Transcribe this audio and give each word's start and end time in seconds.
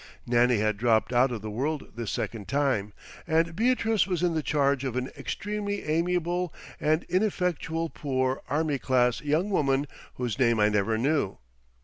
Nannie 0.25 0.57
had 0.57 0.77
dropped 0.77 1.13
out 1.13 1.31
of 1.31 1.43
the 1.43 1.51
world 1.51 1.91
this 1.95 2.09
second 2.09 2.47
time, 2.47 2.91
and 3.27 3.55
Beatrice 3.55 4.07
was 4.07 4.23
in 4.23 4.33
the 4.33 4.41
charge 4.41 4.83
of 4.83 4.95
an 4.95 5.11
extremely 5.15 5.83
amiable 5.85 6.51
and 6.79 7.03
ineffectual 7.03 7.91
poor 7.91 8.41
army 8.49 8.79
class 8.79 9.21
young 9.21 9.51
woman 9.51 9.85
whose 10.15 10.39
name 10.39 10.59
I 10.59 10.69
never 10.69 10.97
knew. 10.97 11.37